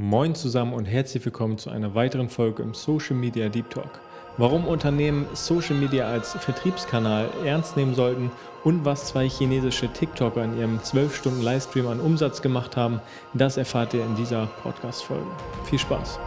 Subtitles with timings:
[0.00, 3.98] Moin zusammen und herzlich willkommen zu einer weiteren Folge im Social Media Deep Talk.
[4.36, 8.30] Warum Unternehmen Social Media als Vertriebskanal ernst nehmen sollten
[8.62, 13.00] und was zwei chinesische TikToker in ihrem 12-Stunden-Livestream an Umsatz gemacht haben,
[13.34, 15.26] das erfahrt ihr in dieser Podcast-Folge.
[15.64, 16.20] Viel Spaß!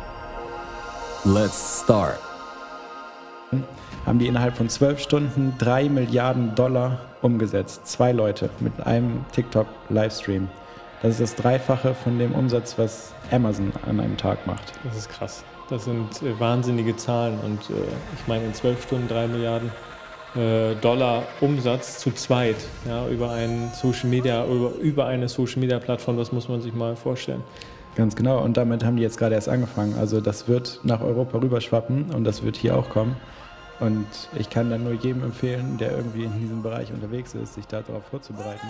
[1.23, 2.19] Let's start!
[4.05, 7.88] Haben die innerhalb von 12 Stunden 3 Milliarden Dollar umgesetzt.
[7.88, 10.49] Zwei Leute mit einem TikTok-Livestream.
[11.02, 14.73] Das ist das Dreifache von dem Umsatz, was Amazon an einem Tag macht.
[14.83, 15.43] Das ist krass.
[15.69, 17.74] Das sind äh, wahnsinnige Zahlen und äh,
[18.15, 19.71] ich meine in zwölf Stunden drei Milliarden
[20.36, 25.79] äh, Dollar Umsatz zu zweit ja, über, einen Social Media, über, über eine Social Media
[25.79, 27.43] Plattform, das muss man sich mal vorstellen.
[27.96, 29.96] Ganz genau und damit haben die jetzt gerade erst angefangen.
[29.97, 33.16] Also das wird nach Europa rüberschwappen und das wird hier auch kommen.
[33.80, 34.05] Und
[34.38, 38.05] ich kann dann nur jedem empfehlen, der irgendwie in diesem Bereich unterwegs ist, sich darauf
[38.11, 38.67] vorzubereiten.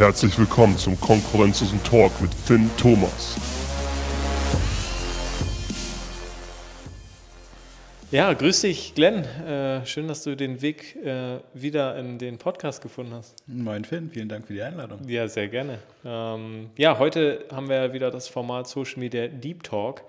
[0.00, 3.36] Herzlich willkommen zum Konkurrenzlosen Talk mit Finn Thomas.
[8.10, 9.24] Ja, grüß dich, Glenn.
[9.24, 13.34] Äh, schön, dass du den Weg äh, wieder in den Podcast gefunden hast.
[13.46, 15.06] Moin Finn, vielen Dank für die Einladung.
[15.06, 15.80] Ja, sehr gerne.
[16.02, 20.02] Ähm, ja, heute haben wir wieder das Format Social Media Deep Talk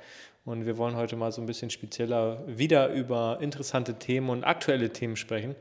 [0.46, 4.94] und wir wollen heute mal so ein bisschen spezieller wieder über interessante Themen und aktuelle
[4.94, 5.54] Themen sprechen.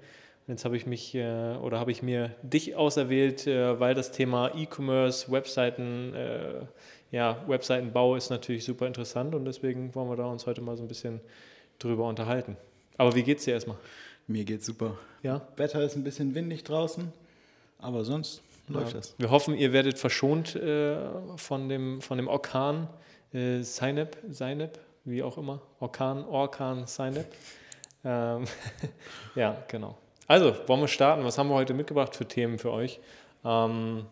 [0.50, 4.50] Jetzt habe ich mich äh, oder habe ich mir dich auserwählt, äh, weil das Thema
[4.52, 6.64] E-Commerce, Webseiten, äh,
[7.12, 10.82] ja, Webseitenbau ist natürlich super interessant und deswegen wollen wir da uns heute mal so
[10.82, 11.20] ein bisschen
[11.78, 12.56] drüber unterhalten.
[12.96, 13.76] Aber wie geht's dir erstmal?
[14.26, 14.98] Mir geht's super.
[15.22, 15.40] Ja.
[15.54, 17.12] Wetter ist ein bisschen windig draußen,
[17.78, 18.98] aber sonst läuft ja.
[18.98, 19.14] das.
[19.18, 20.96] Wir hoffen, ihr werdet verschont äh,
[21.36, 22.88] von, dem, von dem Orkan
[23.32, 25.62] äh, Sinep, Sinep, wie auch immer.
[25.78, 27.26] Orkan, Orkan, Sinep.
[28.04, 28.46] Ähm,
[29.36, 29.96] ja, genau.
[30.30, 31.24] Also, wollen wir starten?
[31.24, 33.00] Was haben wir heute mitgebracht für Themen für euch?
[33.44, 34.06] Ähm,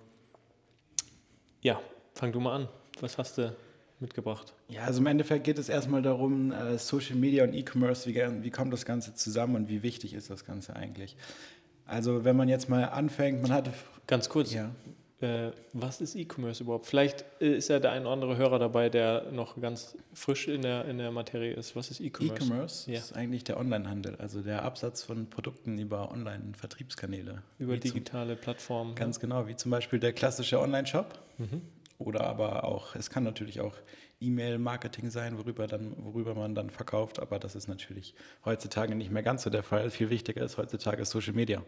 [1.63, 1.81] ja,
[2.13, 2.69] fang du mal an.
[2.99, 3.55] Was hast du
[4.01, 4.53] mitgebracht?
[4.67, 8.51] Ja, also im Endeffekt geht es erstmal darum, äh, Social Media und E-Commerce, wie, wie
[8.51, 11.17] kommt das Ganze zusammen und wie wichtig ist das Ganze eigentlich?
[11.87, 13.73] Also wenn man jetzt mal anfängt, man hatte...
[14.09, 14.73] Ganz kurz, Ja.
[15.21, 16.87] Äh, was ist E-Commerce überhaupt?
[16.87, 20.63] Vielleicht äh, ist ja der ein oder andere Hörer dabei, der noch ganz frisch in
[20.63, 21.75] der, in der Materie ist.
[21.75, 22.45] Was ist E-Commerce?
[22.45, 22.99] E-Commerce Ja.
[22.99, 27.43] ist eigentlich der Onlinehandel, also der Absatz von Produkten über Online-Vertriebskanäle.
[27.59, 28.95] Über Wie zum- digitale Plattformen.
[28.95, 31.19] Ganz genau, wie zum Beispiel der klassische Online-Shop.
[31.39, 31.63] Mhm.
[31.99, 33.75] Oder aber auch, es kann natürlich auch
[34.21, 38.15] E-Mail-Marketing sein, worüber, dann, worüber man dann verkauft, aber das ist natürlich
[38.45, 39.91] heutzutage nicht mehr ganz so der Fall.
[39.91, 41.63] Viel wichtiger ist heutzutage Social Media.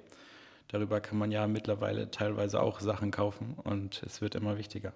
[0.70, 4.92] Darüber kann man ja mittlerweile teilweise auch Sachen kaufen und es wird immer wichtiger.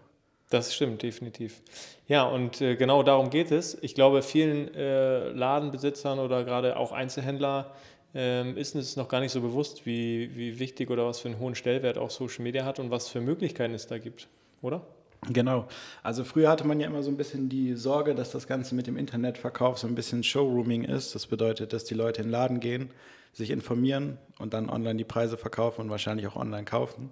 [0.51, 1.63] Das stimmt, definitiv.
[2.07, 3.77] Ja, und äh, genau darum geht es.
[3.83, 7.75] Ich glaube, vielen äh, Ladenbesitzern oder gerade auch Einzelhändler
[8.15, 11.41] ähm, ist es noch gar nicht so bewusst, wie, wie wichtig oder was für einen
[11.41, 14.29] hohen Stellwert auch Social Media hat und was für Möglichkeiten es da gibt,
[14.63, 14.87] oder?
[15.31, 15.69] Genau.
[16.03, 18.87] Also früher hatte man ja immer so ein bisschen die Sorge, dass das Ganze mit
[18.87, 21.15] dem Internetverkauf so ein bisschen Showrooming ist.
[21.15, 22.91] Das bedeutet, dass die Leute in den Laden gehen,
[23.33, 27.11] sich informieren und dann online die Preise verkaufen und wahrscheinlich auch online kaufen.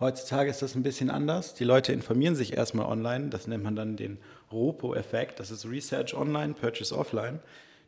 [0.00, 1.54] Heutzutage ist das ein bisschen anders.
[1.54, 3.28] Die Leute informieren sich erstmal online.
[3.28, 4.18] Das nennt man dann den
[4.50, 5.38] ROPO-Effekt.
[5.38, 7.38] Das ist Research Online, Purchase Offline.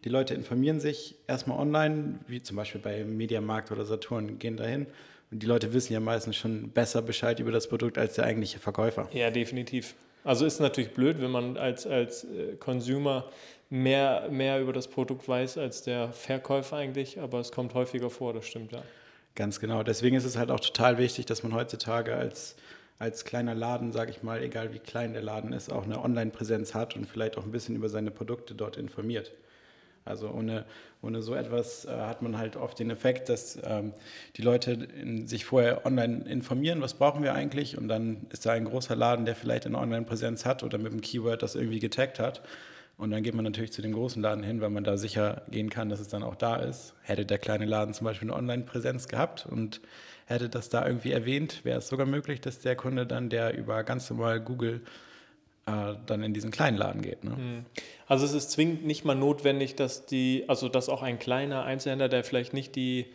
[0.05, 4.87] Die Leute informieren sich erstmal online, wie zum Beispiel bei Mediamarkt oder Saturn, gehen dahin.
[5.31, 8.59] Und die Leute wissen ja meistens schon besser Bescheid über das Produkt als der eigentliche
[8.59, 9.09] Verkäufer.
[9.13, 9.95] Ja, definitiv.
[10.23, 13.31] Also ist natürlich blöd, wenn man als, als äh, Consumer
[13.71, 18.33] mehr, mehr über das Produkt weiß als der Verkäufer eigentlich, aber es kommt häufiger vor,
[18.33, 18.83] das stimmt ja.
[19.35, 19.83] Ganz genau.
[19.83, 22.55] Deswegen ist es halt auch total wichtig, dass man heutzutage als,
[22.99, 26.75] als kleiner Laden, sage ich mal, egal wie klein der Laden ist, auch eine Online-Präsenz
[26.75, 29.33] hat und vielleicht auch ein bisschen über seine Produkte dort informiert.
[30.05, 30.65] Also ohne,
[31.03, 33.95] ohne so etwas äh, hat man halt oft den Effekt, dass ähm,
[34.37, 38.53] die Leute in, sich vorher online informieren, was brauchen wir eigentlich und dann ist da
[38.53, 42.19] ein großer Laden, der vielleicht eine Online-Präsenz hat oder mit einem Keyword das irgendwie getaggt
[42.19, 42.43] hat.
[42.97, 45.69] Und dann geht man natürlich zu dem großen Laden hin, weil man da sicher gehen
[45.69, 46.95] kann, dass es dann auch da ist.
[47.03, 49.81] Hätte der kleine Laden zum Beispiel eine Online-Präsenz gehabt und
[50.27, 53.83] hätte das da irgendwie erwähnt, wäre es sogar möglich, dass der Kunde dann, der über
[53.83, 54.81] ganz normal Google
[55.67, 57.25] äh, dann in diesen kleinen Laden geht.
[57.25, 57.65] Ne?
[58.07, 62.09] Also es ist zwingend nicht mal notwendig, dass die, also dass auch ein kleiner Einzelhändler,
[62.09, 63.07] der vielleicht nicht die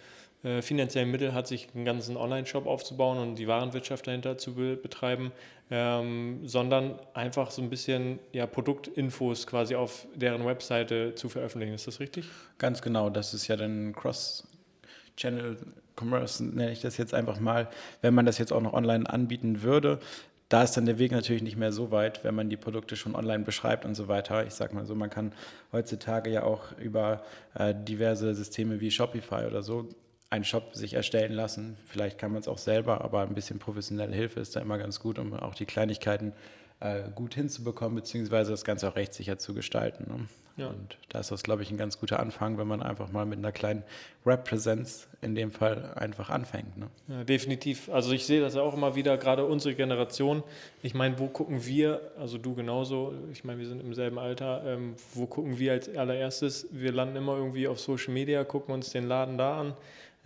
[0.41, 4.77] äh, finanziellen Mittel hat, sich einen ganzen Online-Shop aufzubauen und die Warenwirtschaft dahinter zu be
[4.77, 5.33] betreiben,
[5.69, 11.73] ähm, sondern einfach so ein bisschen ja, Produktinfos quasi auf deren Webseite zu veröffentlichen.
[11.73, 12.25] Ist das richtig?
[12.57, 15.57] Ganz genau, das ist ja dann Cross-Channel
[15.99, 17.67] Commerce, nenne ich das jetzt einfach mal.
[18.01, 19.99] Wenn man das jetzt auch noch online anbieten würde,
[20.49, 23.15] da ist dann der Weg natürlich nicht mehr so weit, wenn man die Produkte schon
[23.15, 24.45] online beschreibt und so weiter.
[24.45, 25.31] Ich sage mal so, man kann
[25.71, 27.23] heutzutage ja auch über
[27.53, 29.87] äh, diverse Systeme wie Shopify oder so
[30.31, 31.77] einen Shop sich erstellen lassen.
[31.85, 34.99] Vielleicht kann man es auch selber, aber ein bisschen professionelle Hilfe ist da immer ganz
[34.99, 36.33] gut, um auch die Kleinigkeiten
[36.79, 40.05] äh, gut hinzubekommen, beziehungsweise das Ganze auch rechtssicher zu gestalten.
[40.07, 40.27] Ne?
[40.59, 40.67] Ja.
[40.67, 43.39] Und da ist das, glaube ich, ein ganz guter Anfang, wenn man einfach mal mit
[43.39, 43.83] einer kleinen
[44.25, 46.77] Rap-Präsenz in dem Fall einfach anfängt.
[46.77, 46.87] Ne?
[47.07, 47.89] Ja, definitiv.
[47.89, 50.43] Also ich sehe das ja auch immer wieder, gerade unsere Generation.
[50.83, 54.63] Ich meine, wo gucken wir, also du genauso, ich meine, wir sind im selben Alter,
[54.65, 56.67] ähm, wo gucken wir als allererstes?
[56.71, 59.73] Wir landen immer irgendwie auf Social Media, gucken uns den Laden da an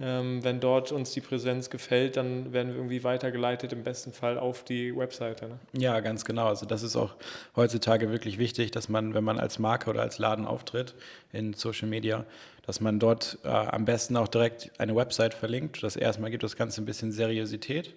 [0.05, 4.63] wenn dort uns die Präsenz gefällt, dann werden wir irgendwie weitergeleitet, im besten Fall auf
[4.63, 5.47] die Webseite.
[5.47, 5.59] Ne?
[5.73, 6.47] Ja, ganz genau.
[6.47, 7.15] Also das ist auch
[7.55, 10.94] heutzutage wirklich wichtig, dass man, wenn man als Marke oder als Laden auftritt
[11.31, 12.25] in Social Media,
[12.65, 15.83] dass man dort äh, am besten auch direkt eine Website verlinkt.
[15.83, 17.94] Das erstmal gibt das Ganze ein bisschen Seriosität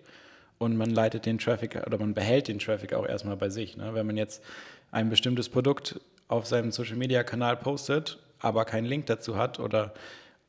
[0.58, 3.76] und man leitet den Traffic oder man behält den Traffic auch erstmal bei sich.
[3.76, 3.94] Ne?
[3.94, 4.42] Wenn man jetzt
[4.92, 9.92] ein bestimmtes Produkt auf seinem Social Media Kanal postet, aber keinen Link dazu hat oder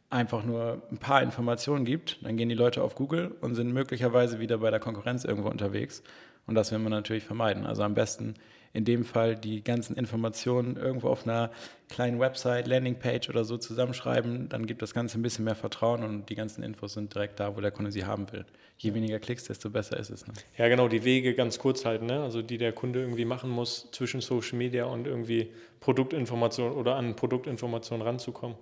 [0.10, 4.40] einfach nur ein paar Informationen gibt, dann gehen die Leute auf Google und sind möglicherweise
[4.40, 6.02] wieder bei der Konkurrenz irgendwo unterwegs.
[6.46, 7.66] Und das will man natürlich vermeiden.
[7.66, 8.36] Also am besten
[8.72, 11.52] in dem Fall die ganzen Informationen irgendwo auf einer
[11.90, 14.50] kleinen Website, Landingpage oder so zusammenschreiben.
[14.50, 17.58] Dann gibt das Ganze ein bisschen mehr Vertrauen und die ganzen Infos sind direkt da,
[17.58, 18.46] wo der Kunde sie haben will.
[18.78, 20.28] Je weniger Klicks, desto besser ist es.
[20.28, 20.34] Ne?
[20.58, 22.22] Ja, genau, die Wege ganz kurz halten, ne?
[22.22, 27.16] also die der Kunde irgendwie machen muss zwischen Social Media und irgendwie Produktinformation oder an
[27.16, 28.58] Produktinformationen ranzukommen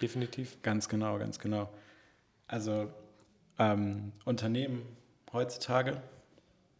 [0.00, 0.60] definitiv.
[0.62, 1.68] Ganz genau, ganz genau.
[2.46, 2.90] Also
[3.58, 4.82] ähm, Unternehmen
[5.32, 6.00] heutzutage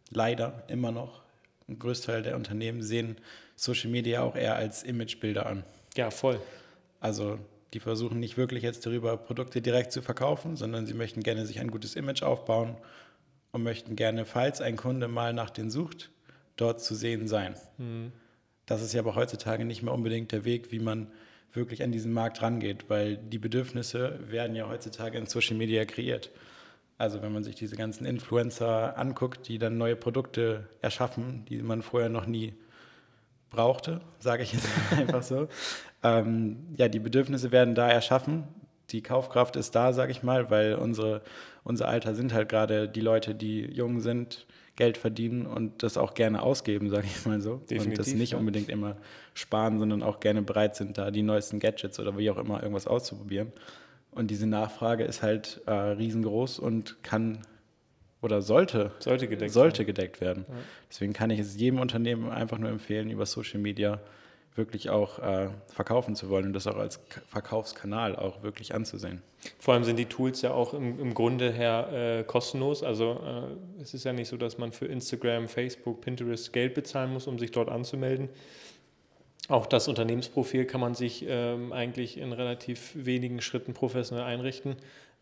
[0.09, 1.21] leider immer noch,
[1.67, 3.17] ein Großteil der Unternehmen sehen
[3.55, 5.63] Social Media auch eher als Imagebilder an.
[5.95, 6.41] Ja, voll.
[6.99, 7.39] Also
[7.73, 11.59] die versuchen nicht wirklich jetzt darüber Produkte direkt zu verkaufen, sondern sie möchten gerne sich
[11.59, 12.75] ein gutes Image aufbauen
[13.51, 16.11] und möchten gerne, falls ein Kunde mal nach denen sucht,
[16.57, 17.55] dort zu sehen sein.
[17.77, 18.11] Mhm.
[18.65, 21.07] Das ist ja aber heutzutage nicht mehr unbedingt der Weg, wie man
[21.53, 26.31] wirklich an diesen Markt rangeht, weil die Bedürfnisse werden ja heutzutage in Social Media kreiert.
[26.97, 31.81] Also wenn man sich diese ganzen Influencer anguckt, die dann neue Produkte erschaffen, die man
[31.81, 32.53] vorher noch nie
[33.49, 35.47] brauchte, sage ich jetzt einfach so.
[36.03, 38.43] Ähm, ja, die Bedürfnisse werden da erschaffen.
[38.91, 41.21] Die Kaufkraft ist da, sage ich mal, weil unsere,
[41.63, 44.45] unser Alter sind halt gerade die Leute, die jung sind,
[44.75, 47.57] Geld verdienen und das auch gerne ausgeben, sage ich mal so.
[47.57, 48.37] Definitiv, und das nicht ja.
[48.37, 48.97] unbedingt immer
[49.33, 52.87] sparen, sondern auch gerne bereit sind, da die neuesten Gadgets oder wie auch immer irgendwas
[52.87, 53.51] auszuprobieren.
[54.11, 57.39] Und diese Nachfrage ist halt äh, riesengroß und kann
[58.21, 59.87] oder sollte, sollte, gedeckt, sollte werden.
[59.87, 60.45] gedeckt werden.
[60.47, 60.55] Ja.
[60.89, 63.99] Deswegen kann ich es jedem Unternehmen einfach nur empfehlen, über Social Media
[64.55, 69.21] wirklich auch äh, verkaufen zu wollen und das auch als K Verkaufskanal auch wirklich anzusehen.
[69.59, 72.83] Vor allem sind die Tools ja auch im, im Grunde her äh, kostenlos.
[72.83, 77.13] Also äh, es ist ja nicht so, dass man für Instagram, Facebook, Pinterest Geld bezahlen
[77.13, 78.29] muss, um sich dort anzumelden.
[79.47, 84.75] Auch das Unternehmensprofil kann man sich ähm, eigentlich in relativ wenigen Schritten professionell einrichten.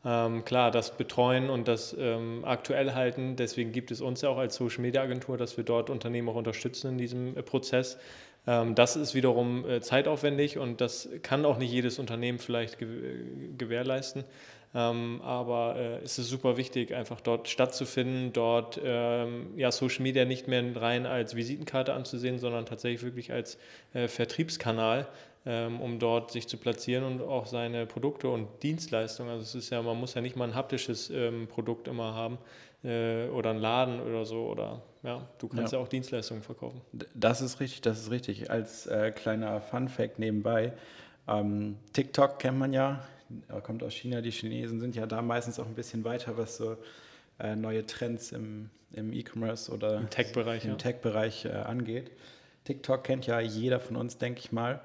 [0.05, 4.37] Ähm, klar, das Betreuen und das ähm, aktuell halten, deswegen gibt es uns ja auch
[4.37, 7.97] als Social Media Agentur, dass wir dort Unternehmen auch unterstützen in diesem äh, Prozess.
[8.47, 14.23] Ähm, das ist wiederum äh, zeitaufwendig und das kann auch nicht jedes Unternehmen vielleicht gewährleisten.
[14.75, 20.25] Ähm, aber äh, es ist super wichtig, einfach dort stattzufinden, dort ähm, ja, Social Media
[20.25, 23.57] nicht mehr rein als Visitenkarte anzusehen, sondern tatsächlich wirklich als
[23.93, 25.07] äh, Vertriebskanal,
[25.45, 29.31] um dort sich zu platzieren und auch seine Produkte und Dienstleistungen.
[29.31, 31.11] Also es ist ja, man muss ja nicht mal ein haptisches
[31.47, 32.37] Produkt immer haben,
[32.83, 36.81] äh, oder ein Laden oder so oder ja, du kannst ja, ja auch Dienstleistungen verkaufen.
[37.13, 38.51] Das ist richtig, das ist richtig.
[38.51, 40.73] Als äh, kleiner Fun Fact nebenbei,
[41.27, 43.03] ähm, TikTok kennt man ja,
[43.63, 44.21] kommt aus China.
[44.21, 46.77] Die Chinesen sind ja da meistens auch ein bisschen weiter, was so
[47.39, 50.75] äh, neue Trends im, im E-Commerce oder im Tech-Bereich ja.
[50.75, 52.11] Tech äh, angeht.
[52.65, 54.81] TikTok kennt ja jeder von uns, denke ich mal.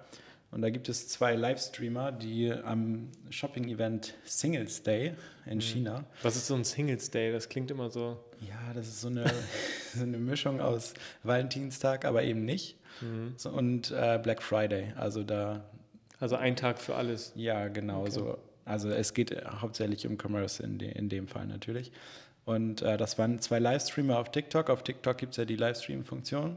[0.54, 5.14] Und da gibt es zwei Livestreamer, die am Shopping-Event Singles Day
[5.46, 5.60] in mhm.
[5.60, 6.04] China.
[6.22, 7.32] Was ist so ein Singles Day?
[7.32, 8.22] Das klingt immer so.
[8.40, 9.24] Ja, das ist so eine,
[9.96, 10.94] so eine Mischung aus
[11.24, 12.76] Valentinstag, aber eben nicht.
[13.00, 13.34] Mhm.
[13.36, 14.92] So, und äh, Black Friday.
[14.96, 15.64] Also da.
[16.20, 17.32] Also ein Tag für alles.
[17.34, 18.12] Ja, genau okay.
[18.12, 18.38] so.
[18.64, 21.90] Also es geht hauptsächlich um Commerce in, de, in dem Fall natürlich.
[22.44, 24.70] Und äh, das waren zwei Livestreamer auf TikTok.
[24.70, 26.56] Auf TikTok gibt es ja die Livestream-Funktion.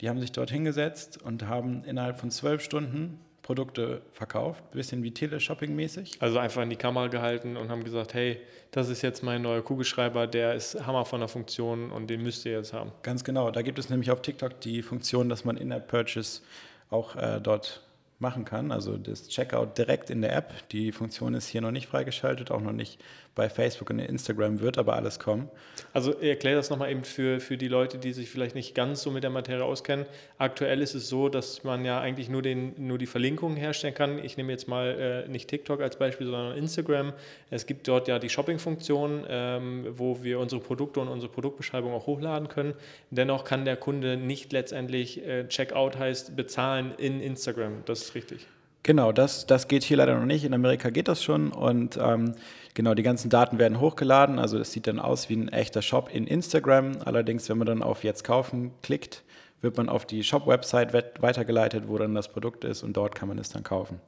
[0.00, 5.04] Die haben sich dort hingesetzt und haben innerhalb von zwölf Stunden Produkte verkauft, ein bisschen
[5.04, 6.16] wie Teleshopping-mäßig.
[6.18, 8.40] Also einfach in die Kamera gehalten und haben gesagt, hey,
[8.72, 12.44] das ist jetzt mein neuer Kugelschreiber, der ist Hammer von der Funktion und den müsst
[12.44, 12.90] ihr jetzt haben.
[13.04, 16.42] Ganz genau, da gibt es nämlich auf TikTok die Funktion, dass man in der Purchase
[16.90, 17.85] auch äh, dort
[18.18, 18.72] machen kann.
[18.72, 20.68] Also das Checkout direkt in der App.
[20.70, 22.98] Die Funktion ist hier noch nicht freigeschaltet, auch noch nicht
[23.34, 25.50] bei Facebook und Instagram, wird aber alles kommen.
[25.92, 29.10] Also erklär das nochmal eben für, für die Leute, die sich vielleicht nicht ganz so
[29.10, 30.06] mit der Materie auskennen.
[30.38, 34.18] Aktuell ist es so, dass man ja eigentlich nur, den, nur die Verlinkungen herstellen kann.
[34.24, 37.12] Ich nehme jetzt mal äh, nicht TikTok als Beispiel, sondern Instagram.
[37.50, 42.06] Es gibt dort ja die Shopping-Funktion, ähm, wo wir unsere Produkte und unsere Produktbeschreibung auch
[42.06, 42.72] hochladen können.
[43.10, 47.82] Dennoch kann der Kunde nicht letztendlich äh, Checkout heißt bezahlen in Instagram.
[47.84, 48.46] Das ist richtig.
[48.82, 50.44] Genau, das, das geht hier leider noch nicht.
[50.44, 52.36] In Amerika geht das schon und ähm,
[52.74, 54.38] genau, die ganzen Daten werden hochgeladen.
[54.38, 56.98] Also das sieht dann aus wie ein echter Shop in Instagram.
[57.04, 59.24] Allerdings, wenn man dann auf Jetzt kaufen klickt,
[59.60, 63.38] wird man auf die Shop-Website weitergeleitet, wo dann das Produkt ist und dort kann man
[63.38, 64.00] es dann kaufen.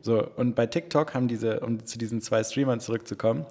[0.00, 3.46] So, und bei TikTok haben diese, um zu diesen zwei Streamern zurückzukommen,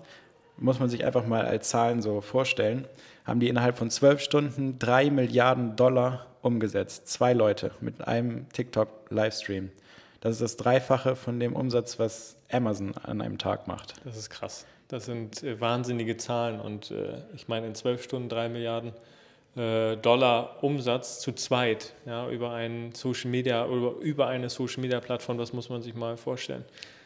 [0.57, 2.87] muss man sich einfach mal als Zahlen so vorstellen,
[3.25, 7.07] haben die innerhalb von zwölf Stunden drei Milliarden Dollar umgesetzt.
[7.07, 9.71] Zwei Leute mit einem TikTok-Livestream.
[10.21, 13.95] Das ist das Dreifache von dem Umsatz, was Amazon an einem Tag macht.
[14.05, 14.65] Das ist krass.
[14.87, 16.59] Das sind äh, wahnsinnige Zahlen.
[16.59, 18.93] Und äh, ich meine, in zwölf Stunden drei Milliarden
[19.55, 24.99] äh, Dollar Umsatz zu zweit ja, über, einen Social Media, über, über eine Social Media
[24.99, 26.63] Plattform, das muss man sich mal vorstellen.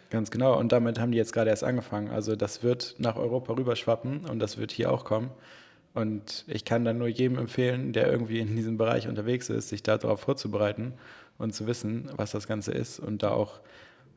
[0.09, 0.57] Ganz genau.
[0.57, 2.09] Und damit haben die jetzt gerade erst angefangen.
[2.09, 5.31] Also das wird nach Europa rüberschwappen und das wird hier auch kommen.
[5.97, 9.81] Und ich kann dann nur jedem empfehlen, der irgendwie in diesem Bereich unterwegs ist, sich
[9.81, 10.93] darauf vorzubereiten
[11.39, 13.59] und zu wissen, was das Ganze ist und da auch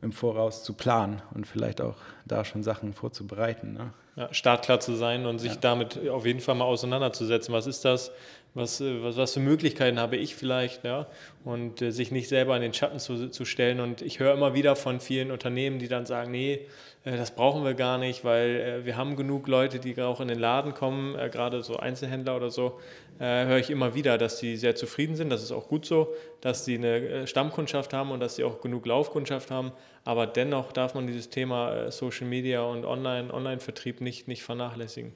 [0.03, 1.97] im Voraus zu planen und vielleicht auch
[2.27, 3.73] da schon Sachen vorzubereiten.
[3.73, 3.95] Ne?
[4.15, 5.59] Ja, startklar zu sein und sich ja.
[5.59, 7.55] damit auf jeden Fall mal auseinanderzusetzen.
[7.55, 8.13] Was ist das?
[8.53, 10.85] Was, äh, was, was für Möglichkeiten habe ich vielleicht?
[10.85, 11.07] Ja?
[11.45, 13.81] Und äh, sich nicht selber in den Schatten zu, zu stellen.
[13.81, 16.67] Und ich höre immer wieder von vielen Unternehmen, die dann sagen, nee,
[17.05, 20.39] das brauchen wir gar nicht, weil äh, wir haben genug Leute, die auch in den
[20.39, 22.79] Laden kommen, äh, gerade so Einzelhändler oder so,
[23.23, 25.29] höre ich immer wieder, dass die sehr zufrieden sind.
[25.29, 28.87] Das ist auch gut so, dass sie eine Stammkundschaft haben und dass sie auch genug
[28.87, 29.73] Laufkundschaft haben.
[30.07, 35.13] Aber dennoch darf man dieses Thema Social Media und Online, Online-Vertrieb nicht, nicht vernachlässigen.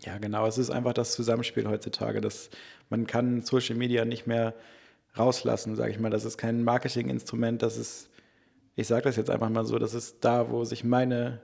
[0.00, 0.46] Ja, genau.
[0.46, 2.20] Es ist einfach das Zusammenspiel heutzutage.
[2.20, 2.50] Dass
[2.90, 4.54] man kann Social Media nicht mehr
[5.16, 6.10] rauslassen, sage ich mal.
[6.10, 8.10] Das ist kein Marketinginstrument, das ist
[8.76, 11.40] ich sage das jetzt einfach mal so, das ist da, wo sich meine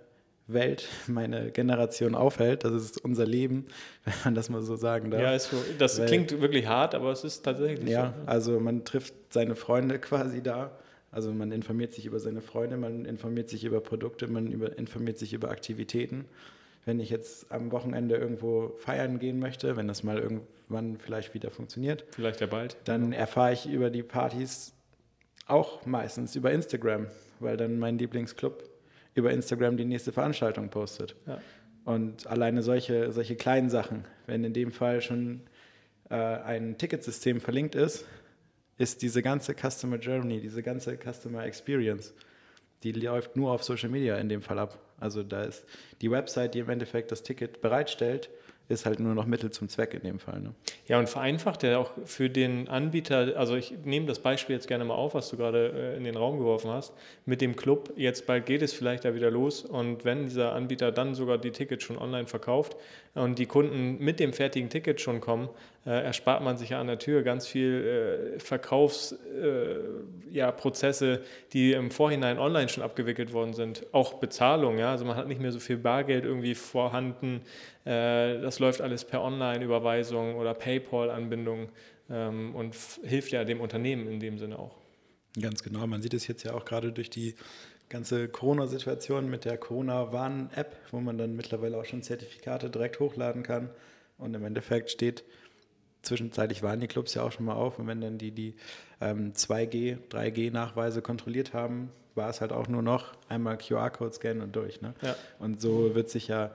[0.53, 2.65] Welt, meine Generation aufhält.
[2.65, 3.67] Das ist unser Leben,
[4.05, 5.23] wenn man das mal so sagen darf.
[5.23, 8.21] Ja, so, das Weil, klingt wirklich hart, aber es ist tatsächlich ja, so.
[8.21, 10.79] Ja, also man trifft seine Freunde quasi da.
[11.13, 15.19] Also man informiert sich über seine Freunde, man informiert sich über Produkte, man über, informiert
[15.19, 16.27] sich über Aktivitäten.
[16.85, 21.51] Wenn ich jetzt am Wochenende irgendwo feiern gehen möchte, wenn das mal irgendwann vielleicht wieder
[21.51, 24.73] funktioniert, vielleicht ja bald, dann erfahre ich über die Partys
[25.47, 27.07] auch meistens über Instagram,
[27.39, 28.65] weil dann mein Lieblingsclub
[29.15, 31.17] über Instagram die nächste Veranstaltung postet.
[31.27, 31.41] Ja.
[31.85, 35.43] Und alleine solche, solche kleinen Sachen, wenn in dem Fall schon
[36.11, 38.05] äh, ein Ticketsystem verlinkt ist,
[38.79, 42.15] ist diese ganze Customer Journey, diese ganze Customer Experience,
[42.83, 44.79] die läuft nur auf Social Media in dem Fall ab.
[44.99, 45.65] Also da ist
[46.01, 48.31] die Website, die im Endeffekt das Ticket bereitstellt,
[48.71, 50.41] ist halt nur noch Mittel zum Zweck in dem Fall.
[50.41, 50.55] Ne?
[50.87, 54.85] Ja, und vereinfacht ja auch für den Anbieter, also ich nehme das Beispiel jetzt gerne
[54.85, 56.93] mal auf, was du gerade äh, in den Raum geworfen hast,
[57.27, 60.93] mit dem Club, jetzt bald geht es vielleicht da wieder los und wenn dieser Anbieter
[60.93, 62.77] dann sogar die Tickets schon online verkauft
[63.15, 65.49] und die Kunden mit dem fertigen Ticket schon kommen,
[65.89, 71.19] erspart man sich ja an der Tür ganz viel äh, Verkaufsprozesse, äh,
[71.53, 73.87] die im Vorhinein online schon abgewickelt worden sind.
[73.93, 77.41] Auch Bezahlung, ja, also man hat nicht mehr so viel Bargeld irgendwie vorhanden.
[77.85, 81.71] Äh, das läuft alles per Online-Überweisung oder PayPal-Anbindung
[82.11, 84.77] ähm, und hilft ja dem Unternehmen in dem Sinne auch.
[85.41, 85.87] Ganz genau.
[85.87, 87.37] Man sieht es jetzt ja auch gerade durch die
[87.89, 93.71] ganze Corona-Situation mit der Corona-Warn-App, wo man dann mittlerweile auch schon Zertifikate direkt hochladen kann.
[94.19, 95.25] Und im Endeffekt steht,
[96.03, 97.79] zwischenzeitlich waren die Clubs ja auch schon mal auf.
[97.79, 98.55] Und wenn dann die die
[99.01, 104.57] ähm, 2G, 3G-Nachweise kontrolliert haben, war es halt auch nur noch einmal QR-Code scannen und
[104.57, 104.81] durch.
[104.81, 104.95] Ne?
[105.03, 105.15] Ja.
[105.39, 106.53] Und so wird sich ja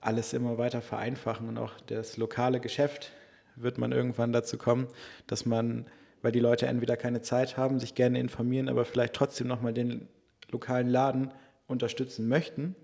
[0.00, 3.12] alles immer weiter vereinfachen und auch das lokale Geschäft
[3.56, 4.88] wird man irgendwann dazu kommen,
[5.26, 5.86] dass man,
[6.22, 10.08] weil die Leute entweder keine Zeit haben, sich gerne informieren, aber vielleicht trotzdem nochmal den
[10.50, 11.32] lokalen Laden
[11.66, 12.74] unterstützen möchten,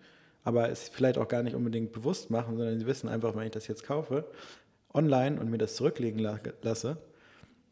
[0.45, 3.53] aber es vielleicht auch gar nicht unbedingt bewusst machen, sondern sie wissen einfach, wenn ich
[3.53, 4.27] das jetzt kaufe,
[4.95, 6.19] online und mir das zurücklegen
[6.63, 6.97] lasse,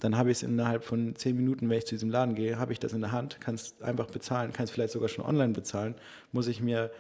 [0.01, 2.73] dann habe ich es innerhalb von zehn Minuten, wenn ich zu diesem Laden gehe, habe
[2.73, 5.53] ich das in der Hand, kann es einfach bezahlen, kann es vielleicht sogar schon online
[5.53, 5.95] bezahlen,
[6.33, 6.91] muss ich mir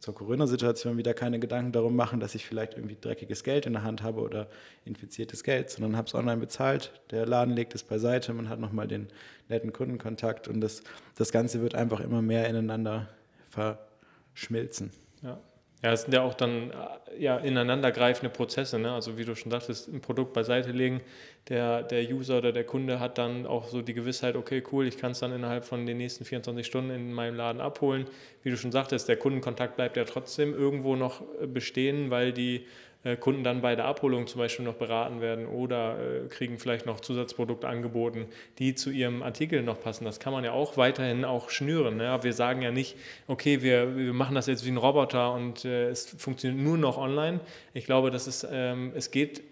[0.00, 3.82] zur Corona-Situation wieder keine Gedanken darum machen, dass ich vielleicht irgendwie dreckiges Geld in der
[3.82, 4.48] Hand habe oder
[4.86, 7.00] infiziertes Geld, sondern habe es online bezahlt.
[7.10, 9.08] Der Laden legt es beiseite, man hat nochmal den
[9.48, 10.82] netten Kundenkontakt und das,
[11.16, 13.10] das Ganze wird einfach immer mehr ineinander
[13.50, 14.90] verschmilzen.
[15.22, 15.38] Ja.
[15.82, 18.78] Ja, es sind ja auch dann äh, ja, ineinandergreifende Prozesse.
[18.78, 18.92] Ne?
[18.92, 21.00] Also wie du schon sagtest, ein Produkt beiseite legen,
[21.48, 24.98] der, der User oder der Kunde hat dann auch so die Gewissheit, okay, cool, ich
[24.98, 28.06] kann es dann innerhalb von den nächsten 24 Stunden in meinem Laden abholen.
[28.42, 32.66] Wie du schon sagtest, der Kundenkontakt bleibt ja trotzdem irgendwo noch äh, bestehen, weil die
[33.16, 37.00] Kunden dann bei der Abholung zum Beispiel noch beraten werden oder äh, kriegen vielleicht noch
[37.00, 38.26] Zusatzprodukte angeboten,
[38.58, 40.04] die zu ihrem Artikel noch passen.
[40.04, 41.96] Das kann man ja auch weiterhin auch schnüren.
[41.96, 42.18] Ne?
[42.22, 45.88] Wir sagen ja nicht, okay, wir, wir machen das jetzt wie ein Roboter und äh,
[45.88, 47.40] es funktioniert nur noch online.
[47.72, 49.42] Ich glaube, dass es, ähm, es geht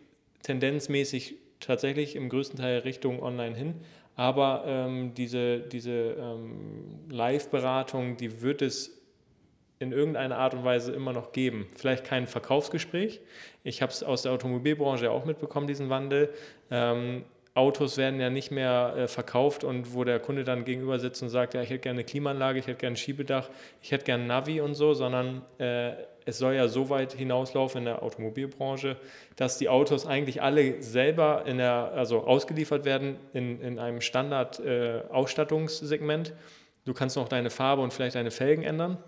[0.43, 3.75] tendenzmäßig tatsächlich im größten Teil Richtung online hin.
[4.15, 8.98] Aber ähm, diese, diese ähm, Live-Beratung, die wird es
[9.81, 11.69] in irgendeiner Art und Weise immer noch geben.
[11.77, 13.21] Vielleicht kein Verkaufsgespräch.
[13.63, 16.33] Ich habe es aus der Automobilbranche auch mitbekommen, diesen Wandel.
[16.71, 17.25] Ähm,
[17.59, 21.29] Autos werden ja nicht mehr äh, verkauft und wo der Kunde dann gegenüber sitzt und
[21.29, 23.51] sagt, ja, ich hätte gerne eine Klimaanlage, ich hätte gerne ein Schiebedach,
[23.83, 25.95] ich hätte gerne ein Navi und so, sondern äh,
[26.25, 28.97] es soll ja so weit hinauslaufen in der Automobilbranche,
[29.35, 36.29] dass die Autos eigentlich alle selber in der, also ausgeliefert werden in, in einem Standard-Ausstattungssegment.
[36.29, 36.33] Äh,
[36.85, 38.99] du kannst noch deine Farbe und vielleicht deine Felgen ändern.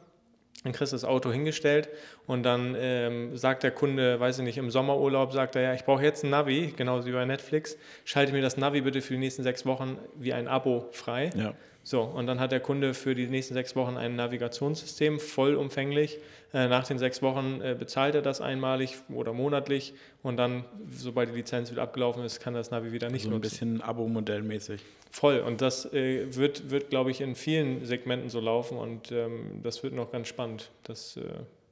[0.62, 1.88] Dann kriegst du das Auto hingestellt
[2.30, 5.84] und dann ähm, sagt der Kunde, weiß ich nicht, im Sommerurlaub sagt er, ja, ich
[5.84, 9.18] brauche jetzt ein Navi, genauso wie bei Netflix, schalte mir das Navi bitte für die
[9.18, 11.30] nächsten sechs Wochen wie ein Abo frei.
[11.34, 11.54] Ja.
[11.82, 16.20] So, und dann hat der Kunde für die nächsten sechs Wochen ein Navigationssystem, vollumfänglich.
[16.54, 21.30] Äh, nach den sechs Wochen äh, bezahlt er das einmalig oder monatlich und dann, sobald
[21.30, 23.38] die Lizenz wieder abgelaufen ist, kann das Navi wieder nicht so nutzen.
[23.38, 24.82] ein bisschen Abo-Modellmäßig.
[25.10, 25.40] Voll.
[25.40, 29.82] Und das äh, wird, wird glaube ich, in vielen Segmenten so laufen und ähm, das
[29.82, 31.22] wird noch ganz spannend, dass, äh,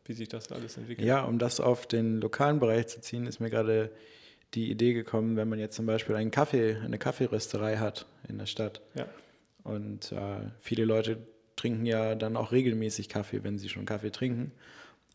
[0.08, 1.06] wie sich das alles entwickelt.
[1.06, 3.90] Ja, um das auf den lokalen Bereich zu ziehen, ist mir gerade
[4.54, 8.46] die Idee gekommen, wenn man jetzt zum Beispiel einen Kaffee, eine Kaffeerösterei hat in der
[8.46, 8.80] Stadt.
[8.94, 9.06] Ja.
[9.62, 11.18] Und äh, viele Leute
[11.56, 14.52] trinken ja dann auch regelmäßig Kaffee, wenn sie schon Kaffee trinken.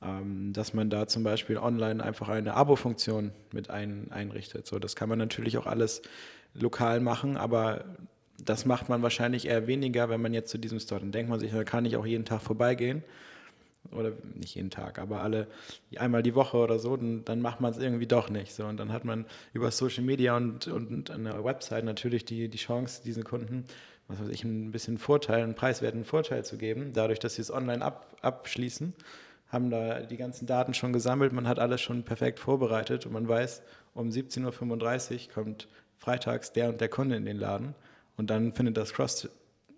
[0.04, 4.68] Ähm, dass man da zum Beispiel online einfach eine Abo-Funktion mit ein, einrichtet.
[4.68, 6.04] So, das kann man natürlich auch alles
[6.54, 7.86] lokal machen, aber
[8.38, 11.40] das macht man wahrscheinlich eher weniger, wenn man jetzt zu diesem Store, dann denkt man
[11.40, 13.04] sich, da kann ich auch jeden Tag vorbeigehen.
[13.92, 15.48] Oder nicht jeden Tag, aber alle
[15.98, 18.54] einmal die Woche oder so, dann, dann macht man es irgendwie doch nicht.
[18.54, 18.66] So.
[18.66, 23.04] Und dann hat man über Social Media und, und eine Website natürlich die, die Chance,
[23.04, 23.66] diesen Kunden,
[24.08, 27.52] was weiß ich, ein bisschen Vorteil, einen preiswerten Vorteil zu geben, dadurch, dass sie es
[27.52, 28.94] online ab, abschließen
[29.54, 33.28] haben da die ganzen Daten schon gesammelt, man hat alles schon perfekt vorbereitet und man
[33.28, 33.62] weiß,
[33.94, 35.68] um 17.35 Uhr kommt
[36.00, 37.76] freitags der und der Kunde in den Laden
[38.18, 38.92] und dann findet das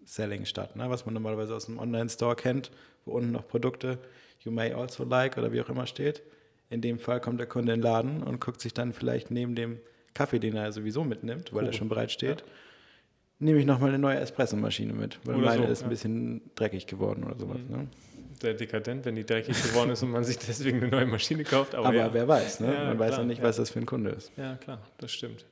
[0.06, 0.90] Cross-Selling statt, ne?
[0.90, 2.72] was man normalerweise aus einem Online-Store kennt,
[3.06, 3.98] wo unten noch Produkte
[4.46, 6.22] you may also like oder wie auch immer steht.
[6.70, 9.56] In dem Fall kommt der Kunde in den Laden und guckt sich dann vielleicht neben
[9.56, 9.80] dem
[10.14, 11.70] Kaffee, den er sowieso mitnimmt, weil cool.
[11.70, 12.48] er schon bereit steht, ja.
[13.40, 15.88] nehme ich nochmal eine neue Espressomaschine mit, weil oder meine so, ist ja.
[15.88, 17.58] ein bisschen dreckig geworden oder sowas.
[17.68, 17.76] Mhm.
[17.76, 17.88] Ne?
[18.40, 21.76] Sehr dekadent, wenn die dreckig geworden ist und man sich deswegen eine neue Maschine kauft.
[21.76, 22.14] Aber, aber ja.
[22.14, 22.68] wer weiß, ne?
[22.68, 24.32] man weiß ja nicht, was das für ein Kunde ist.
[24.38, 25.46] Ja, klar, das stimmt.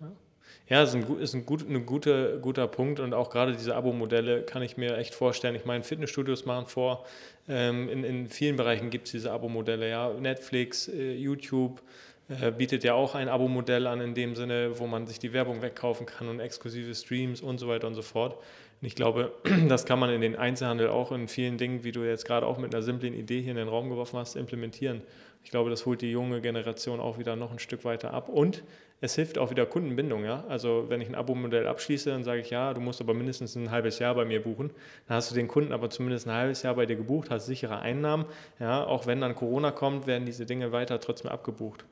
[0.73, 0.81] Ja.
[0.81, 4.63] Ist ein, ist ein, gut, ein guter, guter Punkt und auch gerade diese Abo-Modelle kann
[4.63, 5.53] ich mir echt vorstellen.
[5.53, 7.05] Ich meine, Fitnessstudios machen vor,
[7.47, 9.87] ähm, in, in vielen Bereichen gibt es diese Abo-Modelle.
[9.87, 10.11] Ja?
[10.19, 11.83] Netflix, äh, YouTube
[12.27, 15.61] äh, bietet ja auch ein Abo-Modell an, in dem Sinne, wo man sich die Werbung
[15.61, 18.37] wegkaufen kann und exklusive Streams und so weiter und so fort.
[18.81, 19.31] Und ich glaube,
[19.69, 22.57] das kann man in den Einzelhandel auch in vielen Dingen, wie du jetzt gerade auch
[22.57, 25.03] mit einer simplen Idee hier in den Raum geworfen hast, implementieren.
[25.43, 28.29] Ich glaube, das holt die junge Generation auch wieder noch ein Stück weiter ab.
[28.29, 28.63] Und
[29.01, 30.23] es hilft auch wieder Kundenbindung.
[30.23, 30.45] Ja?
[30.47, 33.69] Also wenn ich ein Abo-Modell abschließe, dann sage ich, ja, du musst aber mindestens ein
[33.69, 34.71] halbes Jahr bei mir buchen.
[35.07, 37.79] Dann hast du den Kunden aber zumindest ein halbes Jahr bei dir gebucht, hast sichere
[37.79, 38.25] Einnahmen.
[38.59, 38.85] Ja?
[38.85, 41.85] Auch wenn dann Corona kommt, werden diese Dinge weiter trotzdem abgebucht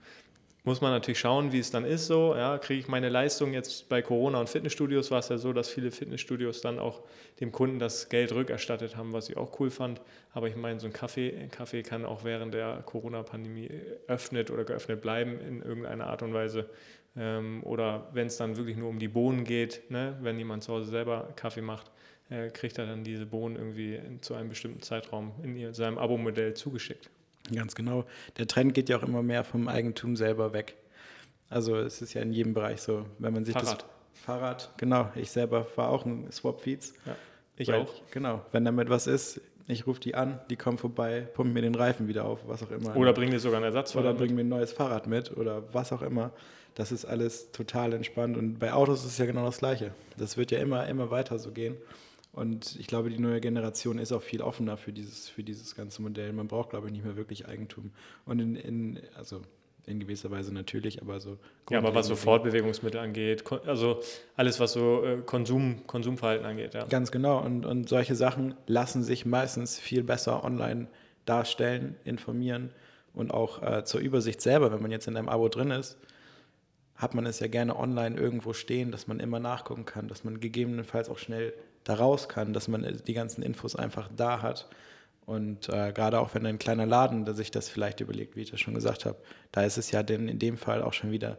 [0.63, 2.36] muss man natürlich schauen, wie es dann ist so.
[2.36, 5.69] Ja, kriege ich meine Leistung jetzt bei Corona und Fitnessstudios war es ja so, dass
[5.69, 7.02] viele Fitnessstudios dann auch
[7.39, 10.02] dem Kunden das Geld rückerstattet haben, was ich auch cool fand.
[10.34, 13.71] Aber ich meine, so ein Kaffee, Kaffee kann auch während der Corona-Pandemie
[14.08, 16.69] öffnet oder geöffnet bleiben in irgendeiner Art und Weise.
[17.17, 20.74] Ähm, oder wenn es dann wirklich nur um die Bohnen geht, ne, wenn jemand zu
[20.74, 21.91] Hause selber Kaffee macht,
[22.30, 27.10] äh, kriegt er dann diese Bohnen irgendwie zu einem bestimmten Zeitraum in seinem Abo-Modell zugeschickt.
[27.54, 28.06] Ganz genau.
[28.38, 30.76] Der Trend geht ja auch immer mehr vom Eigentum selber weg.
[31.50, 33.82] Also es ist ja in jedem Bereich so, wenn man sich Fahrrad.
[33.82, 36.94] das Fahrrad, genau, ich selber fahre auch ein Swap Feeds.
[37.06, 37.16] Ja,
[37.58, 37.94] ich weil, auch.
[38.12, 41.76] Genau, wenn damit was ist, ich rufe die an, die kommen vorbei, pumpen mir den
[41.76, 42.96] Reifen wieder auf, was auch immer.
[42.96, 45.92] Oder bringen dir sogar ein Ersatzfahrrad Oder bringen mir ein neues Fahrrad mit oder was
[45.92, 46.32] auch immer.
[46.76, 49.94] Das ist alles total entspannt und bei Autos ist es ja genau das Gleiche.
[50.18, 51.76] Das wird ja immer, immer weiter so gehen.
[52.34, 56.02] Und ich glaube, die neue Generation ist auch viel offener für dieses, für dieses ganze
[56.02, 56.32] Modell.
[56.32, 57.91] Man braucht, glaube ich, nicht mehr wirklich Eigentum.
[58.26, 59.41] Und in, in also
[59.86, 61.38] in gewisser Weise natürlich, aber so.
[61.70, 64.02] Ja, aber was so Fortbewegungsmittel angeht, also
[64.36, 66.86] alles, was so äh, Konsum, Konsumverhalten angeht, ja.
[66.86, 67.44] Ganz genau.
[67.44, 70.88] Und, und solche Sachen lassen sich meistens viel besser online
[71.26, 72.72] darstellen, informieren
[73.13, 75.98] Und auch äh, zur Übersicht selber, wenn man jetzt in einem Abo drin ist,
[76.96, 80.39] hat man es ja gerne online irgendwo stehen, dass man immer nachgucken kann, dass man
[80.39, 84.70] gegebenenfalls auch schnell da raus kann, dass man die ganzen Infos einfach da hat.
[85.26, 88.52] Und äh, gerade auch wenn ein kleiner Laden der sich das vielleicht überlegt, wie ich
[88.52, 89.17] das schon gesagt habe,
[89.52, 91.38] da ist es ja denn in dem Fall auch schon wieder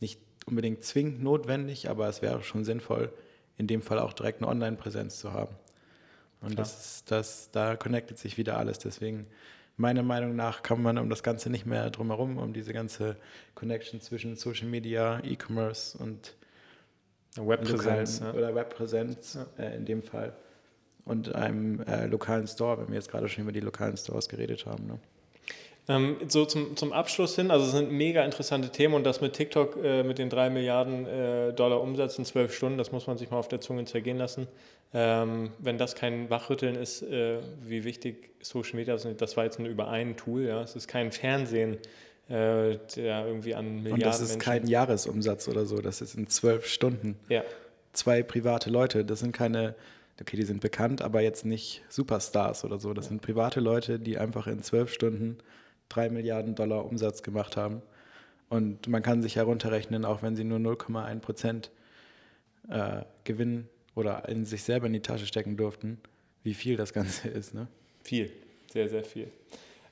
[0.00, 3.12] nicht unbedingt zwingend notwendig, aber es wäre schon sinnvoll,
[3.56, 5.54] in dem Fall auch direkt eine Online-Präsenz zu haben.
[6.40, 8.78] Und das ist, das, da connectet sich wieder alles.
[8.78, 9.26] Deswegen,
[9.76, 13.16] meiner Meinung nach, kann man um das Ganze nicht mehr drumherum, um diese ganze
[13.54, 16.36] Connection zwischen Social Media, E-Commerce und
[17.36, 18.20] Webpräsenz.
[18.20, 18.32] Ja.
[18.32, 20.34] oder Webpräsenz äh, in dem Fall
[21.04, 24.66] und einem äh, lokalen Store, wenn wir jetzt gerade schon über die lokalen Stores geredet
[24.66, 24.86] haben.
[24.86, 24.98] Ne?
[25.90, 29.32] Ähm, so zum, zum Abschluss hin, also es sind mega interessante Themen und das mit
[29.32, 33.16] TikTok äh, mit den 3 Milliarden äh, Dollar Umsatz in 12 Stunden, das muss man
[33.16, 34.46] sich mal auf der Zunge zergehen lassen.
[34.92, 39.58] Ähm, wenn das kein Wachrütteln ist, äh, wie wichtig Social Media ist, das war jetzt
[39.58, 40.60] nur über ein Tool, ja.
[40.60, 41.78] Es ist kein Fernsehen,
[42.28, 46.14] äh, der irgendwie an Milliarden Und das ist Menschen- kein Jahresumsatz oder so, das ist
[46.14, 47.16] in zwölf Stunden.
[47.28, 47.42] Ja,
[47.94, 49.74] Zwei private Leute, das sind keine,
[50.20, 52.92] okay, die sind bekannt, aber jetzt nicht Superstars oder so.
[52.94, 55.38] Das sind private Leute, die einfach in zwölf Stunden
[55.88, 57.82] drei Milliarden Dollar Umsatz gemacht haben.
[58.50, 61.70] Und man kann sich herunterrechnen, auch wenn sie nur 0,1 Prozent
[62.70, 65.98] äh, Gewinn oder in sich selber in die Tasche stecken durften,
[66.44, 67.54] wie viel das Ganze ist.
[67.54, 67.66] Ne?
[68.04, 68.30] Viel,
[68.70, 69.28] sehr, sehr viel.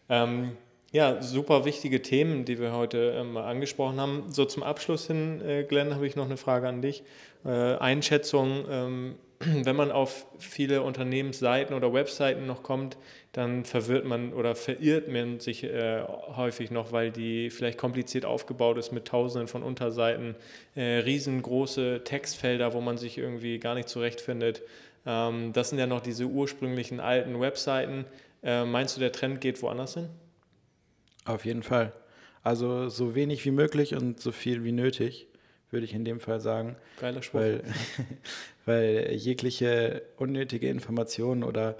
[0.08, 0.52] Ähm,
[0.92, 4.24] ja, super wichtige Themen, die wir heute ähm, mal angesprochen haben.
[4.28, 7.02] So zum Abschluss hin, äh, Glenn, habe ich noch eine Frage an dich.
[7.44, 12.96] Äh, Einschätzung, ähm, wenn man auf viele Unternehmensseiten oder Webseiten noch kommt,
[13.32, 16.02] dann verwirrt man oder verirrt man sich äh,
[16.36, 20.36] häufig noch, weil die vielleicht kompliziert aufgebaut ist mit tausenden von Unterseiten,
[20.74, 24.62] äh, riesengroße Textfelder, wo man sich irgendwie gar nicht zurechtfindet.
[25.04, 28.06] Ähm, das sind ja noch diese ursprünglichen alten Webseiten.
[28.42, 30.08] Äh, meinst du, der Trend geht woanders hin?
[31.26, 31.92] Auf jeden Fall.
[32.42, 35.26] Also so wenig wie möglich und so viel wie nötig,
[35.70, 36.76] würde ich in dem Fall sagen.
[37.00, 37.40] Geiler Spruch.
[37.40, 37.62] Weil,
[38.64, 41.76] weil jegliche unnötige Informationen oder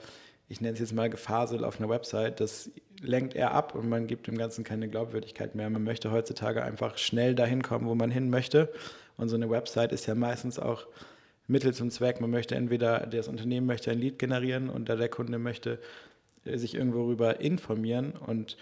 [0.48, 4.06] ich nenne es jetzt mal Gefasel auf einer Website, das lenkt eher ab und man
[4.06, 5.70] gibt dem Ganzen keine Glaubwürdigkeit mehr.
[5.70, 8.72] Man möchte heutzutage einfach schnell dahin kommen, wo man hin möchte.
[9.16, 10.87] Und so eine Website ist ja meistens auch
[11.46, 12.20] Mittel zum Zweck.
[12.20, 15.78] Man möchte entweder, das Unternehmen möchte ein Lead generieren und der Kunde möchte
[16.44, 18.56] äh, sich irgendwo darüber informieren und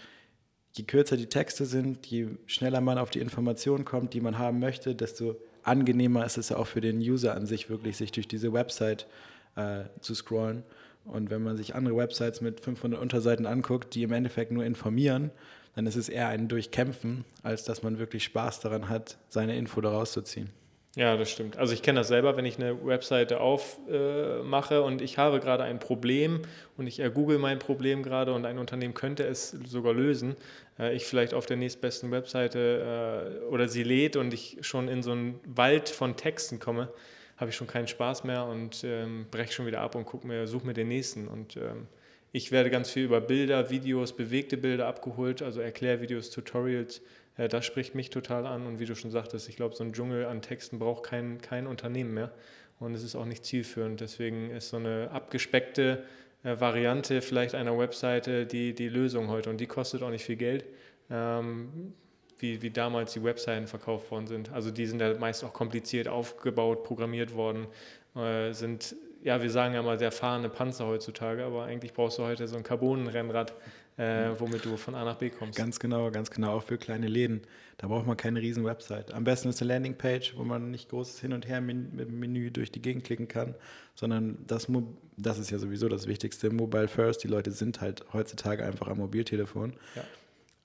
[0.77, 4.59] je kürzer die Texte sind, je schneller man auf die Informationen kommt, die man haben
[4.59, 8.53] möchte, desto angenehmer ist es auch für den User an sich wirklich, sich durch diese
[8.53, 9.07] Website
[9.55, 10.63] äh, zu scrollen.
[11.05, 15.31] Und wenn man sich andere Websites mit 500 Unterseiten anguckt, die im Endeffekt nur informieren,
[15.75, 19.81] dann ist es eher ein Durchkämpfen, als dass man wirklich Spaß daran hat, seine Info
[19.81, 20.49] daraus zu ziehen.
[20.95, 21.57] Ja, das stimmt.
[21.57, 25.63] Also ich kenne das selber, wenn ich eine Webseite aufmache äh, und ich habe gerade
[25.63, 26.43] ein Problem
[26.77, 30.37] und ich ergoogle mein Problem gerade und ein Unternehmen könnte es sogar lösen.
[30.79, 35.03] Äh, ich vielleicht auf der nächstbesten Webseite äh, oder sie lädt und ich schon in
[35.03, 36.87] so einen Wald von Texten komme,
[37.35, 40.47] habe ich schon keinen Spaß mehr und ähm, breche schon wieder ab und guck mir,
[40.47, 41.27] suche mir den nächsten.
[41.27, 41.87] Und ähm,
[42.31, 47.01] ich werde ganz viel über Bilder, Videos, bewegte Bilder abgeholt, also Erklärvideos, Tutorials.
[47.37, 48.65] Äh, das spricht mich total an.
[48.65, 51.67] Und wie du schon sagtest, ich glaube, so ein Dschungel an Texten braucht kein, kein
[51.67, 52.31] Unternehmen mehr.
[52.79, 54.01] Und es ist auch nicht zielführend.
[54.01, 56.03] Deswegen ist so eine abgespeckte
[56.43, 59.49] äh, Variante vielleicht einer Webseite die, die Lösung heute.
[59.49, 60.65] Und die kostet auch nicht viel Geld.
[61.09, 61.93] Ähm,
[62.39, 64.51] wie, wie damals die Webseiten verkauft worden sind.
[64.51, 67.67] Also die sind ja meist auch kompliziert aufgebaut, programmiert worden,
[68.15, 72.23] äh, sind, ja, wir sagen ja mal der fahrende Panzer heutzutage, aber eigentlich brauchst du
[72.23, 73.53] heute so ein Carbonenrennrad,
[73.97, 75.57] äh, womit du von A nach B kommst.
[75.57, 77.41] Ganz genau, ganz genau, auch für kleine Läden.
[77.77, 79.13] Da braucht man keine riesen Website.
[79.13, 82.19] Am besten ist eine Landingpage, wo man nicht großes Hin und Her min- mit dem
[82.19, 83.55] Menü durch die Gegend klicken kann,
[83.95, 86.49] sondern das, Mo- das ist ja sowieso das Wichtigste.
[86.49, 89.73] Mobile First, die Leute sind halt heutzutage einfach am Mobiltelefon.
[89.95, 90.03] Ja.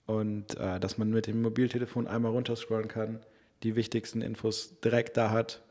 [0.06, 3.20] Und äh, dass man mit dem Mobiltelefon einmal runterscrollen kann,
[3.62, 5.62] die wichtigsten Infos direkt da hat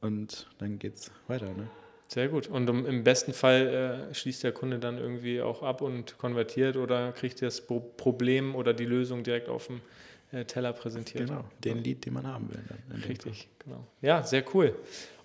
[0.00, 1.46] und dann geht's weiter.
[1.46, 1.68] Ne?
[2.08, 2.48] Sehr gut.
[2.48, 6.76] Und um, im besten Fall äh, schließt der Kunde dann irgendwie auch ab und konvertiert
[6.78, 9.82] oder kriegt das Pro Problem oder die Lösung direkt auf dem
[10.32, 11.28] äh, Teller präsentiert.
[11.28, 12.60] Genau, den Lied, den man haben will.
[12.66, 13.84] Dann Richtig, genau.
[14.00, 14.74] Ja, sehr cool.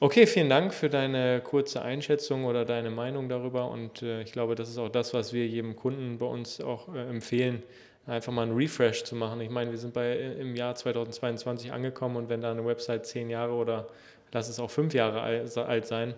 [0.02, 3.69] Okay, vielen Dank für deine kurze Einschätzung oder deine Meinung darüber.
[3.69, 6.93] Und äh, ich glaube, das ist auch das, was wir jedem Kunden bei uns auch
[6.93, 7.63] äh, empfehlen,
[8.08, 9.39] einfach mal einen Refresh zu machen.
[9.39, 13.30] Ich meine, wir sind bei, im Jahr 2022 angekommen und wenn da eine Website zehn
[13.30, 13.88] Jahre oder
[14.34, 16.13] lass es auch fünf Jahre alt sein,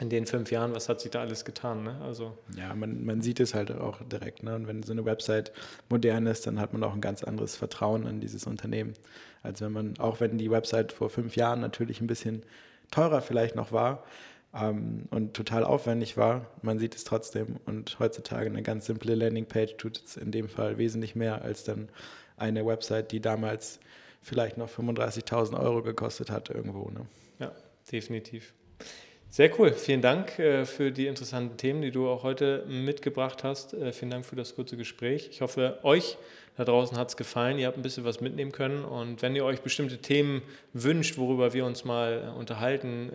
[0.00, 1.84] in den fünf Jahren, was hat sich da alles getan?
[1.84, 2.00] Ne?
[2.02, 4.42] Also Ja, man, man sieht es halt auch direkt.
[4.42, 4.54] Ne?
[4.54, 5.52] Und wenn so eine Website
[5.88, 8.94] modern ist, dann hat man auch ein ganz anderes Vertrauen in dieses Unternehmen.
[9.42, 12.42] Als wenn man, auch wenn die Website vor fünf Jahren natürlich ein bisschen
[12.90, 14.04] teurer vielleicht noch war,
[14.54, 16.46] ähm, und total aufwendig war.
[16.62, 20.78] Man sieht es trotzdem und heutzutage eine ganz simple Landingpage tut es in dem Fall
[20.78, 21.88] wesentlich mehr als dann
[22.36, 23.80] eine Website, die damals
[24.22, 26.88] vielleicht noch 35.000 Euro gekostet hat irgendwo.
[26.90, 27.06] Ne?
[27.38, 27.52] Ja,
[27.90, 28.54] definitiv.
[29.34, 29.72] Sehr cool.
[29.72, 33.74] Vielen Dank äh, für die interessanten Themen, die du auch heute mitgebracht hast.
[33.74, 35.28] Äh, vielen Dank für das kurze Gespräch.
[35.28, 36.16] Ich hoffe, euch
[36.56, 37.58] da draußen hat es gefallen.
[37.58, 38.84] Ihr habt ein bisschen was mitnehmen können.
[38.84, 40.40] Und wenn ihr euch bestimmte Themen
[40.72, 43.10] wünscht, worüber wir uns mal äh, unterhalten,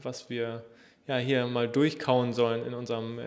[0.00, 0.64] was wir
[1.06, 3.20] ja, hier mal durchkauen sollen in unserem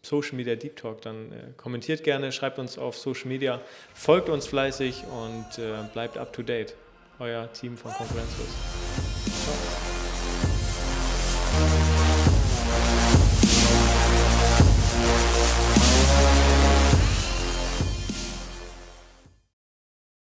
[0.00, 3.60] Social Media Deep Talk, dann kommentiert gerne, schreibt uns auf Social Media,
[3.92, 6.74] folgt uns fleißig und bleibt up to date.
[7.18, 8.81] Euer Team von Konkurrenzlos.